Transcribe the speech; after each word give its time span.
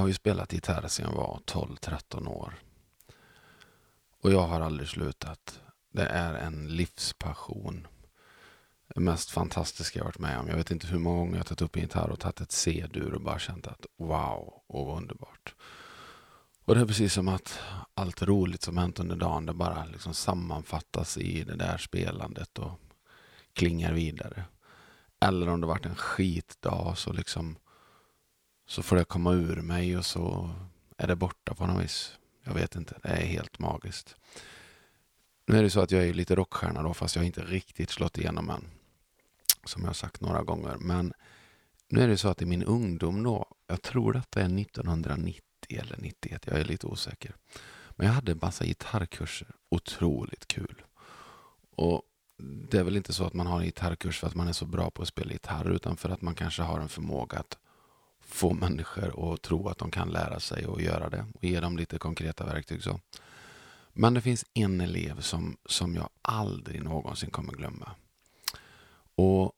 har 0.00 0.08
ju 0.08 0.14
spelat 0.14 0.52
gitarr 0.52 0.88
sedan 0.88 1.06
jag 1.10 1.16
var 1.16 1.40
12-13 1.46 2.28
år. 2.28 2.54
Och 4.22 4.32
jag 4.32 4.42
har 4.42 4.60
aldrig 4.60 4.88
slutat. 4.88 5.60
Det 5.92 6.06
är 6.06 6.34
en 6.34 6.68
livspassion. 6.68 7.86
Det 8.94 9.00
mest 9.00 9.30
fantastiska 9.30 9.98
jag 9.98 10.04
varit 10.04 10.18
med 10.18 10.38
om. 10.38 10.48
Jag 10.48 10.56
vet 10.56 10.70
inte 10.70 10.86
hur 10.86 10.98
många 10.98 11.18
gånger 11.18 11.36
jag 11.36 11.46
tagit 11.46 11.62
upp 11.62 11.76
en 11.76 11.82
gitarr 11.82 12.10
och 12.10 12.20
tagit 12.20 12.40
ett 12.40 12.52
C-dur 12.52 13.14
och 13.14 13.20
bara 13.20 13.38
känt 13.38 13.66
att 13.66 13.86
wow, 13.98 14.62
och 14.66 14.86
vad 14.86 14.96
underbart. 14.96 15.54
Och 16.64 16.74
det 16.74 16.80
är 16.80 16.86
precis 16.86 17.12
som 17.12 17.28
att 17.28 17.58
allt 17.94 18.22
roligt 18.22 18.62
som 18.62 18.78
hänt 18.78 19.00
under 19.00 19.16
dagen, 19.16 19.46
det 19.46 19.52
bara 19.52 19.84
liksom 19.84 20.14
sammanfattas 20.14 21.18
i 21.18 21.44
det 21.44 21.56
där 21.56 21.78
spelandet 21.78 22.58
och 22.58 22.80
klingar 23.52 23.92
vidare. 23.92 24.44
Eller 25.20 25.48
om 25.48 25.60
det 25.60 25.66
varit 25.66 25.86
en 25.86 25.96
skitdag 25.96 26.98
så 26.98 27.12
liksom 27.12 27.56
så 28.70 28.82
får 28.82 28.96
det 28.96 29.04
komma 29.04 29.32
ur 29.32 29.56
mig 29.56 29.96
och 29.96 30.06
så 30.06 30.50
är 30.96 31.06
det 31.06 31.16
borta 31.16 31.54
på 31.54 31.66
något 31.66 31.84
vis. 31.84 32.18
Jag 32.44 32.54
vet 32.54 32.76
inte, 32.76 32.98
det 33.02 33.08
är 33.08 33.26
helt 33.26 33.58
magiskt. 33.58 34.16
Nu 35.46 35.58
är 35.58 35.62
det 35.62 35.70
så 35.70 35.80
att 35.80 35.90
jag 35.90 36.04
är 36.04 36.14
lite 36.14 36.34
rockstjärna 36.34 36.82
då, 36.82 36.94
fast 36.94 37.14
jag 37.14 37.22
har 37.22 37.26
inte 37.26 37.44
riktigt 37.44 37.90
slått 37.90 38.18
igenom 38.18 38.50
än. 38.50 38.64
Som 39.64 39.82
jag 39.82 39.88
har 39.88 39.94
sagt 39.94 40.20
några 40.20 40.42
gånger. 40.42 40.76
Men 40.80 41.12
nu 41.88 42.00
är 42.02 42.08
det 42.08 42.18
så 42.18 42.28
att 42.28 42.42
i 42.42 42.46
min 42.46 42.62
ungdom 42.62 43.22
då, 43.22 43.46
jag 43.66 43.82
tror 43.82 44.12
detta 44.12 44.40
är 44.40 44.60
1990 44.60 45.42
eller 45.68 45.96
91, 45.96 46.46
jag 46.46 46.60
är 46.60 46.64
lite 46.64 46.86
osäker. 46.86 47.36
Men 47.90 48.06
jag 48.06 48.14
hade 48.14 48.32
en 48.32 48.38
massa 48.42 48.64
gitarrkurser, 48.64 49.48
otroligt 49.68 50.48
kul. 50.48 50.82
Och 51.76 52.02
det 52.70 52.78
är 52.78 52.84
väl 52.84 52.96
inte 52.96 53.12
så 53.12 53.24
att 53.24 53.34
man 53.34 53.46
har 53.46 53.58
en 53.58 53.66
gitarrkurs 53.66 54.18
för 54.18 54.26
att 54.26 54.34
man 54.34 54.48
är 54.48 54.52
så 54.52 54.66
bra 54.66 54.90
på 54.90 55.02
att 55.02 55.08
spela 55.08 55.32
gitarr, 55.32 55.70
utan 55.70 55.96
för 55.96 56.08
att 56.08 56.22
man 56.22 56.34
kanske 56.34 56.62
har 56.62 56.80
en 56.80 56.88
förmåga 56.88 57.38
att 57.38 57.58
få 58.30 58.52
människor 58.54 59.34
att 59.34 59.42
tro 59.42 59.68
att 59.68 59.78
de 59.78 59.90
kan 59.90 60.08
lära 60.08 60.40
sig 60.40 60.66
och 60.66 60.82
göra 60.82 61.10
det 61.10 61.26
och 61.34 61.44
ge 61.44 61.60
dem 61.60 61.76
lite 61.76 61.98
konkreta 61.98 62.44
verktyg. 62.44 62.82
Så. 62.82 63.00
Men 63.92 64.14
det 64.14 64.20
finns 64.20 64.44
en 64.54 64.80
elev 64.80 65.20
som, 65.20 65.56
som 65.66 65.94
jag 65.94 66.08
aldrig 66.22 66.82
någonsin 66.82 67.30
kommer 67.30 67.52
glömma. 67.52 67.90
Och 69.14 69.52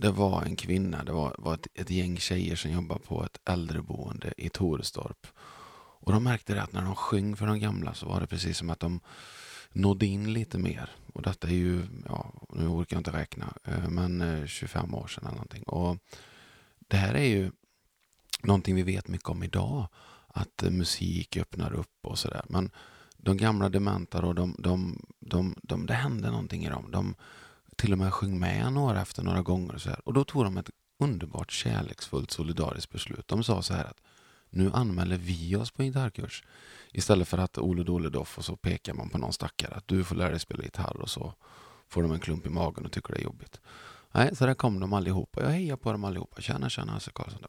Det 0.00 0.10
var 0.10 0.42
en 0.42 0.56
kvinna, 0.56 1.04
det 1.04 1.12
var, 1.12 1.34
var 1.38 1.54
ett, 1.54 1.66
ett 1.74 1.90
gäng 1.90 2.16
tjejer 2.16 2.56
som 2.56 2.70
jobbade 2.70 3.00
på 3.00 3.24
ett 3.24 3.40
äldreboende 3.44 4.34
i 4.36 4.48
Torestorp. 4.48 5.26
Och 6.00 6.12
de 6.12 6.24
märkte 6.24 6.54
det 6.54 6.62
att 6.62 6.72
när 6.72 6.82
de 6.82 6.94
sjöng 6.94 7.36
för 7.36 7.46
de 7.46 7.60
gamla 7.60 7.94
så 7.94 8.06
var 8.06 8.20
det 8.20 8.26
precis 8.26 8.58
som 8.58 8.70
att 8.70 8.80
de 8.80 9.00
nådde 9.72 10.06
in 10.06 10.32
lite 10.32 10.58
mer. 10.58 10.90
Och 11.14 11.22
detta 11.22 11.48
är 11.48 11.52
ju, 11.52 11.86
ja, 12.08 12.32
nu 12.52 12.66
orkar 12.66 12.96
jag 12.96 13.00
inte 13.00 13.12
räkna, 13.12 13.54
eh, 13.64 13.88
men 13.88 14.20
eh, 14.20 14.46
25 14.46 14.94
år 14.94 15.06
sedan 15.06 15.24
eller 15.24 15.34
någonting. 15.34 15.62
Och 15.62 15.98
det 16.88 16.96
här 16.96 17.14
är 17.14 17.24
ju 17.28 17.50
någonting 18.42 18.74
vi 18.74 18.82
vet 18.82 19.08
mycket 19.08 19.28
om 19.28 19.42
idag. 19.42 19.88
Att 20.28 20.62
eh, 20.62 20.70
musik 20.70 21.36
öppnar 21.36 21.72
upp 21.72 21.98
och 22.02 22.18
sådär. 22.18 22.42
Men 22.48 22.70
de 23.16 23.36
gamla 23.36 23.68
dementa 23.68 24.20
då, 24.20 24.32
de, 24.32 24.54
de, 24.58 25.02
de, 25.20 25.54
de, 25.62 25.86
det 25.86 25.94
hände 25.94 26.30
någonting 26.30 26.64
i 26.64 26.68
dem. 26.68 26.90
De 26.90 27.14
till 27.76 27.92
och 27.92 27.98
med 27.98 28.14
sjöng 28.14 28.38
med 28.38 28.72
några 28.72 29.02
efter 29.02 29.22
några 29.22 29.42
gånger. 29.42 29.74
Och, 29.74 29.80
så 29.80 29.88
här. 29.88 30.08
och 30.08 30.12
då 30.12 30.24
tog 30.24 30.44
de 30.44 30.56
ett 30.56 30.70
underbart 30.98 31.50
kärleksfullt 31.50 32.30
solidariskt 32.30 32.92
beslut. 32.92 33.28
De 33.28 33.44
sa 33.44 33.62
så 33.62 33.74
här 33.74 33.84
att 33.84 34.00
nu 34.50 34.72
anmäler 34.72 35.16
vi 35.16 35.56
oss 35.56 35.70
på 35.70 35.82
gitarrkurs. 35.82 36.44
Istället 36.92 37.28
för 37.28 37.38
att 37.38 37.58
Ole 37.58 37.82
Dole 37.82 38.08
Doff 38.08 38.38
och 38.38 38.44
så 38.44 38.56
pekar 38.56 38.94
man 38.94 39.08
på 39.08 39.18
någon 39.18 39.32
stackare 39.32 39.74
att 39.74 39.88
du 39.88 40.04
får 40.04 40.16
lära 40.16 40.30
dig 40.30 40.40
spela 40.40 40.62
gitarr 40.62 41.00
och 41.00 41.10
så 41.10 41.34
får 41.88 42.02
de 42.02 42.12
en 42.12 42.20
klump 42.20 42.46
i 42.46 42.48
magen 42.48 42.86
och 42.86 42.92
tycker 42.92 43.12
det 43.12 43.20
är 43.20 43.24
jobbigt. 43.24 43.60
Nej, 44.12 44.36
så 44.36 44.46
där 44.46 44.54
kom 44.54 44.80
de 44.80 44.92
allihopa. 44.92 45.42
Jag 45.42 45.50
hejar 45.50 45.76
på 45.76 45.92
dem 45.92 46.04
allihopa. 46.04 46.40
Tjena, 46.40 46.68
tjena 46.68 46.92
Hasse 46.92 47.10
Karlsson. 47.14 47.44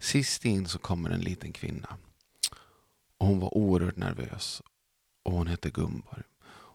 Sist 0.00 0.44
in 0.44 0.68
så 0.68 0.78
kommer 0.78 1.10
en 1.10 1.20
liten 1.20 1.52
kvinna. 1.52 1.96
Och 3.18 3.26
hon 3.26 3.40
var 3.40 3.56
oerhört 3.56 3.96
nervös. 3.96 4.62
Och 5.22 5.32
hon 5.32 5.46
hette 5.46 5.70
Gumborg. 5.70 6.22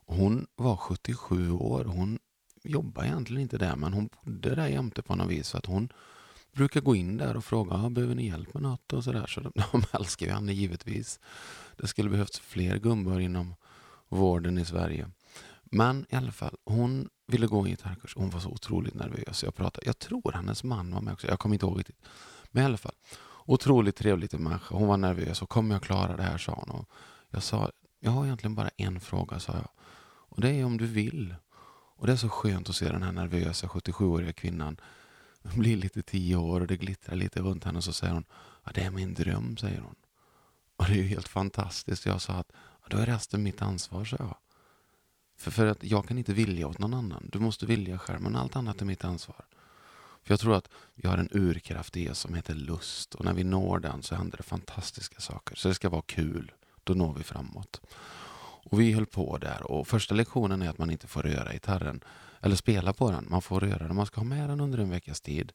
Och 0.05 0.15
hon 0.15 0.47
var 0.55 0.75
77 0.77 1.51
år. 1.51 1.83
Hon 1.83 2.19
jobbade 2.63 3.07
egentligen 3.07 3.41
inte 3.41 3.57
där, 3.57 3.75
men 3.75 3.93
hon 3.93 4.09
bodde 4.23 4.55
där 4.55 4.67
jämte 4.67 5.01
på 5.01 5.15
något 5.15 5.29
vis. 5.29 5.47
Så 5.47 5.57
att 5.57 5.65
hon 5.65 5.89
brukar 6.51 6.81
gå 6.81 6.95
in 6.95 7.17
där 7.17 7.37
och 7.37 7.45
fråga, 7.45 7.75
ah, 7.75 7.89
behöver 7.89 8.15
ni 8.15 8.27
hjälp 8.27 8.53
med 8.53 8.63
något? 8.63 8.93
Och 8.93 9.03
så 9.03 9.11
där. 9.11 9.27
Så 9.27 9.41
de, 9.41 9.51
de 9.71 9.83
älskar 9.93 10.25
ju 10.25 10.31
henne 10.31 10.53
givetvis. 10.53 11.19
Det 11.77 11.87
skulle 11.87 12.09
behövts 12.09 12.39
fler 12.39 12.77
Gumborg 12.77 13.23
inom 13.23 13.55
vården 14.07 14.57
i 14.57 14.65
Sverige. 14.65 15.11
Men 15.63 16.05
i 16.09 16.15
alla 16.15 16.31
fall, 16.31 16.57
hon 16.65 17.09
ville 17.27 17.47
gå 17.47 17.59
en 17.59 17.69
gitarrkurs. 17.69 18.15
Hon 18.15 18.29
var 18.29 18.39
så 18.39 18.49
otroligt 18.49 18.93
nervös. 18.93 19.43
Jag, 19.43 19.55
pratade, 19.55 19.85
jag 19.85 19.99
tror 19.99 20.31
hennes 20.31 20.63
man 20.63 20.91
var 20.91 21.01
med 21.01 21.13
också. 21.13 21.27
Jag 21.27 21.39
kommer 21.39 21.55
inte 21.55 21.65
ihåg 21.65 21.79
riktigt. 21.79 22.05
Men 22.53 22.63
i 22.63 22.65
alla 22.65 22.77
fall, 22.77 22.95
otroligt 23.45 23.95
trevlig 23.95 24.39
människa. 24.39 24.75
Hon 24.75 24.87
var 24.87 24.97
nervös 24.97 25.41
och 25.41 25.49
kommer 25.49 25.75
jag 25.75 25.83
klara 25.83 26.17
det 26.17 26.23
här, 26.23 26.37
sa 26.37 26.51
hon. 26.51 26.69
Och 26.69 26.89
jag 27.29 27.43
sa, 27.43 27.71
jag 27.99 28.11
har 28.11 28.25
egentligen 28.25 28.55
bara 28.55 28.69
en 28.77 28.99
fråga, 28.99 29.39
sa 29.39 29.53
jag. 29.53 29.69
Och 30.05 30.41
det 30.41 30.49
är 30.49 30.65
om 30.65 30.77
du 30.77 30.85
vill. 30.85 31.35
Och 31.95 32.07
det 32.07 32.13
är 32.13 32.17
så 32.17 32.29
skönt 32.29 32.69
att 32.69 32.75
se 32.75 32.89
den 32.89 33.03
här 33.03 33.11
nervösa 33.11 33.67
77-åriga 33.67 34.33
kvinnan 34.33 34.77
Hon 35.43 35.59
blir 35.59 35.77
lite 35.77 36.03
tio 36.03 36.35
år 36.35 36.61
och 36.61 36.67
det 36.67 36.77
glittrar 36.77 37.15
lite 37.15 37.41
runt 37.41 37.63
henne. 37.63 37.77
Och 37.77 37.83
så 37.83 37.93
säger 37.93 38.13
hon, 38.13 38.25
ja, 38.63 38.71
det 38.75 38.81
är 38.81 38.91
min 38.91 39.13
dröm, 39.13 39.57
säger 39.57 39.79
hon. 39.79 39.95
Och 40.75 40.85
det 40.85 40.91
är 40.91 40.97
ju 40.97 41.07
helt 41.07 41.27
fantastiskt. 41.27 42.05
Jag 42.05 42.21
sa 42.21 42.33
att, 42.33 42.51
ja, 42.51 42.87
då 42.89 42.97
är 42.97 43.05
resten 43.05 43.43
mitt 43.43 43.61
ansvar, 43.61 44.05
sa 44.05 44.15
jag. 44.19 44.35
För, 45.37 45.51
för 45.51 45.65
att 45.65 45.83
jag 45.83 46.07
kan 46.07 46.17
inte 46.17 46.33
vilja 46.33 46.67
åt 46.67 46.79
någon 46.79 46.93
annan. 46.93 47.29
Du 47.31 47.39
måste 47.39 47.65
vilja 47.65 47.99
själv, 47.99 48.21
men 48.21 48.35
allt 48.35 48.55
annat 48.55 48.81
är 48.81 48.85
mitt 48.85 49.03
ansvar. 49.03 49.45
För 50.23 50.33
jag 50.33 50.39
tror 50.39 50.55
att 50.55 50.69
vi 50.95 51.07
har 51.07 51.17
en 51.17 51.29
urkraft 51.31 51.97
i 51.97 52.09
oss 52.09 52.19
som 52.19 52.33
heter 52.33 52.53
lust 52.53 53.15
och 53.15 53.25
när 53.25 53.33
vi 53.33 53.43
når 53.43 53.79
den 53.79 54.03
så 54.03 54.15
händer 54.15 54.37
det 54.37 54.43
fantastiska 54.43 55.19
saker. 55.19 55.55
Så 55.55 55.67
det 55.67 55.73
ska 55.73 55.89
vara 55.89 56.01
kul. 56.01 56.51
Då 56.83 56.93
når 56.93 57.13
vi 57.13 57.23
framåt. 57.23 57.81
Och 58.65 58.79
vi 58.79 58.93
höll 58.93 59.05
på 59.05 59.37
där 59.37 59.71
och 59.71 59.87
första 59.87 60.15
lektionen 60.15 60.61
är 60.61 60.69
att 60.69 60.77
man 60.77 60.91
inte 60.91 61.07
får 61.07 61.21
röra 61.23 61.53
gitarren 61.53 62.03
eller 62.41 62.55
spela 62.55 62.93
på 62.93 63.11
den. 63.11 63.27
Man 63.29 63.41
får 63.41 63.59
röra 63.59 63.87
den. 63.87 63.95
Man 63.95 64.05
ska 64.05 64.21
ha 64.21 64.25
med 64.25 64.49
den 64.49 64.59
under 64.59 64.79
en 64.79 64.89
veckas 64.89 65.21
tid. 65.21 65.51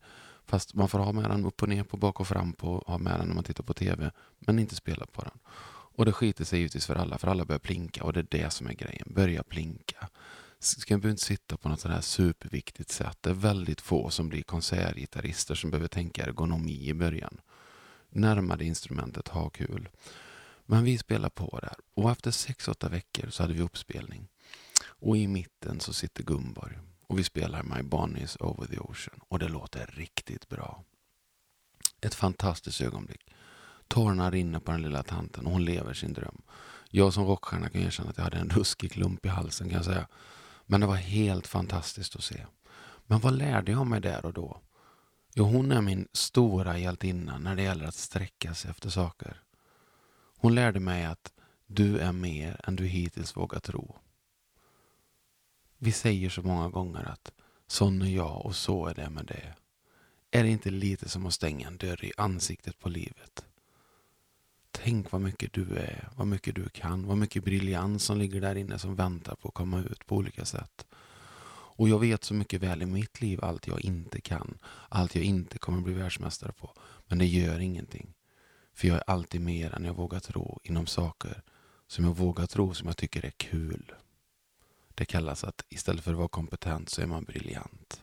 Fast 0.47 0.75
man 0.75 0.89
får 0.89 0.99
ha 0.99 1.13
med 1.13 1.31
den 1.31 1.45
upp 1.45 1.63
och 1.63 1.69
ner 1.69 1.85
på, 1.85 1.97
bak 1.97 2.21
och 2.21 2.29
fram 2.29 2.53
på, 2.53 2.85
ha 2.87 2.99
med 2.99 3.21
den 3.21 3.29
när 3.29 3.35
man 3.35 3.45
tittar 3.45 3.65
på 3.65 3.75
TV. 3.75 4.11
Men 4.39 4.59
inte 4.59 4.75
spela 4.75 5.07
på 5.07 5.23
den. 5.23 5.39
Och 5.99 6.05
det 6.05 6.13
skiter 6.13 6.45
sig 6.45 6.59
givetvis 6.59 6.87
för 6.87 6.95
alla, 6.95 7.19
för 7.19 7.29
alla 7.29 7.45
börjar 7.45 7.59
plinka 7.59 8.05
och 8.05 8.13
det 8.13 8.21
är 8.21 8.27
det 8.31 8.51
som 8.51 8.67
är 8.67 8.73
grejen. 8.73 9.09
Börja 9.15 9.43
plinka 9.43 10.09
ska 10.61 10.99
behöver 10.99 11.11
inte 11.11 11.25
sitta 11.25 11.57
på 11.57 11.69
något 11.69 11.81
sådär 11.81 12.01
superviktigt 12.01 12.91
sätt. 12.91 13.19
Det 13.21 13.31
är 13.31 13.35
väldigt 13.35 13.81
få 13.81 14.11
som 14.11 14.29
blir 14.29 14.43
konsertgitarrister 14.43 15.55
som 15.55 15.71
behöver 15.71 15.89
tänka 15.89 16.25
ergonomi 16.25 16.89
i 16.89 16.95
början. 16.95 17.41
Närma 18.11 18.57
dig 18.57 18.67
instrumentet, 18.67 19.29
ha 19.29 19.51
kul. 19.51 19.89
Men 20.67 20.85
vi 20.85 20.99
spelar 20.99 21.31
på 21.31 21.59
där 21.63 21.77
och 21.95 22.11
efter 22.11 22.31
sex 22.31 22.69
åtta 22.69 22.89
veckor 22.89 23.31
så 23.31 23.43
hade 23.43 23.55
vi 23.55 23.63
uppspelning. 23.63 24.29
Och 24.85 25.17
i 25.17 25.29
mitten 25.29 25.81
så 25.81 25.93
sitter 25.93 26.23
Gumborg 26.23 26.79
och 27.07 27.19
vi 27.19 27.25
spelar 27.25 27.63
My 27.63 27.83
Bonnies 27.83 28.37
Over 28.37 28.67
the 28.67 28.79
Ocean 28.79 29.21
och 29.29 29.39
det 29.39 29.49
låter 29.49 29.87
riktigt 29.87 30.49
bra. 30.49 30.85
Ett 32.01 32.15
fantastiskt 32.15 32.81
ögonblick. 32.81 33.31
Tårarna 33.89 34.31
rinner 34.31 34.61
på 34.61 34.73
den 34.73 34.83
lilla 34.83 35.03
tanten 35.03 35.47
och 35.47 35.53
hon 35.53 35.65
lever 35.65 35.95
sin 35.95 36.13
dröm. 36.13 36.43
Jag 36.91 37.13
som 37.13 37.25
rockstjärna 37.25 37.69
kan 37.69 37.83
erkänna 37.83 38.11
att 38.11 38.17
jag 38.17 38.25
hade 38.25 38.37
en 38.37 38.51
ruskig 38.51 38.93
klump 38.93 39.27
i 39.27 39.29
halsen 39.29 39.69
kan 39.69 39.77
jag 39.77 39.85
säga. 39.85 40.07
Men 40.71 40.81
det 40.81 40.87
var 40.87 40.97
helt 40.97 41.47
fantastiskt 41.47 42.17
att 42.17 42.25
se. 42.25 42.47
Men 43.07 43.21
vad 43.21 43.33
lärde 43.33 43.73
jag 43.73 43.87
mig 43.87 44.01
där 44.01 44.27
och 44.27 44.33
då? 44.33 44.61
Jo, 45.35 45.45
hon 45.45 45.73
är 45.73 45.81
min 45.81 46.09
stora 46.13 46.79
hjältinna 46.79 47.39
när 47.39 47.57
det 47.57 47.63
gäller 47.63 47.85
att 47.85 47.95
sträcka 47.95 48.55
sig 48.55 48.71
efter 48.71 48.91
saker. 48.91 49.43
Hon 50.39 50.55
lärde 50.55 50.81
mig 50.81 51.05
att 51.05 51.33
du 51.67 51.99
är 51.99 52.13
mer 52.13 52.61
än 52.65 52.77
du 52.77 52.87
hittills 52.87 53.37
vågat 53.37 53.63
tro. 53.63 53.97
Vi 55.79 55.93
säger 55.93 56.31
så 56.31 56.43
många 56.43 56.69
gånger 56.69 57.05
att 57.05 57.33
sån 57.67 58.03
är 58.03 58.07
jag 58.07 58.47
och 58.47 58.57
så 58.57 58.87
är 58.87 58.95
det 58.95 59.11
med 59.11 59.27
det. 59.27 59.55
Är 60.31 60.43
det 60.43 60.51
inte 60.51 60.71
lite 60.71 61.09
som 61.09 61.27
att 61.27 61.35
stänga 61.35 61.69
en 61.69 61.77
dörr 61.77 62.05
i 62.05 62.13
ansiktet 62.17 62.79
på 62.79 62.89
livet? 62.89 63.45
Tänk 64.89 65.13
vad 65.13 65.21
mycket 65.21 65.53
du 65.53 65.77
är, 65.77 66.09
vad 66.17 66.27
mycket 66.27 66.55
du 66.55 66.69
kan, 66.69 67.07
vad 67.07 67.19
mycket 67.19 67.45
briljans 67.45 68.05
som 68.05 68.19
ligger 68.19 68.41
där 68.41 68.55
inne 68.55 68.79
som 68.79 68.95
väntar 68.95 69.35
på 69.35 69.49
att 69.49 69.55
komma 69.55 69.81
ut 69.81 70.07
på 70.07 70.17
olika 70.17 70.45
sätt. 70.45 70.87
Och 71.51 71.89
jag 71.89 71.99
vet 71.99 72.25
så 72.25 72.35
mycket 72.35 72.63
väl 72.63 72.83
i 72.83 72.87
mitt 72.87 73.21
liv 73.21 73.45
allt 73.45 73.67
jag 73.67 73.81
inte 73.81 74.21
kan, 74.21 74.59
allt 74.89 75.15
jag 75.15 75.25
inte 75.25 75.59
kommer 75.59 75.81
bli 75.81 75.95
världsmästare 75.95 76.53
på. 76.53 76.73
Men 77.07 77.19
det 77.19 77.27
gör 77.27 77.59
ingenting. 77.59 78.15
För 78.75 78.89
jag 78.89 78.97
är 78.97 79.03
alltid 79.07 79.41
mer 79.41 79.75
än 79.75 79.85
jag 79.85 79.95
vågar 79.95 80.21
tro 80.21 80.61
inom 80.63 80.87
saker 80.87 81.43
som 81.87 82.05
jag 82.05 82.17
vågar 82.17 82.47
tro 82.47 82.75
som 82.75 82.87
jag 82.87 82.97
tycker 82.97 83.25
är 83.25 83.33
kul. 83.37 83.93
Det 84.95 85.05
kallas 85.05 85.45
att 85.45 85.65
istället 85.69 86.05
för 86.05 86.13
att 86.13 86.19
vara 86.19 86.29
kompetent 86.29 86.89
så 86.89 87.03
är 87.03 87.07
man 87.07 87.25
briljant. 87.25 88.03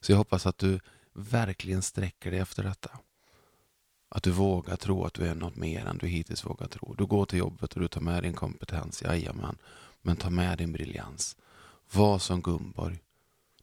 Så 0.00 0.12
jag 0.12 0.16
hoppas 0.16 0.46
att 0.46 0.58
du 0.58 0.80
verkligen 1.12 1.82
sträcker 1.82 2.30
dig 2.30 2.40
efter 2.40 2.62
detta. 2.62 2.98
Att 4.08 4.22
du 4.22 4.30
vågar 4.30 4.76
tro 4.76 5.04
att 5.04 5.14
du 5.14 5.26
är 5.26 5.34
något 5.34 5.56
mer 5.56 5.86
än 5.86 5.98
du 5.98 6.06
hittills 6.06 6.46
vågat 6.46 6.70
tro. 6.70 6.94
Du 6.94 7.06
går 7.06 7.26
till 7.26 7.38
jobbet 7.38 7.72
och 7.72 7.80
du 7.80 7.88
tar 7.88 8.00
med 8.00 8.22
din 8.22 8.32
kompetens, 8.32 9.02
jajamän. 9.02 9.56
Men 10.02 10.16
ta 10.16 10.30
med 10.30 10.58
din 10.58 10.72
briljans. 10.72 11.36
Var 11.92 12.18
som 12.18 12.42
Gumborg. 12.42 12.98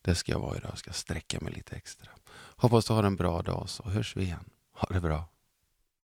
Det 0.02 0.16
ska 0.16 0.32
jag 0.32 0.40
vara 0.40 0.58
idag. 0.58 0.72
Jag 0.72 0.78
ska 0.78 0.94
sträcka 0.94 1.40
mig 1.42 1.54
lite 1.54 1.76
extra. 1.76 2.12
Hoppas 2.32 2.86
du 2.86 2.94
har 2.94 3.04
en 3.04 3.16
bra 3.16 3.42
dag 3.42 3.70
så 3.70 3.90
hörs 3.90 4.16
vi 4.16 4.24
igen. 4.24 4.50
Ha 4.72 4.88
det 4.94 5.02
bra. 5.02 5.26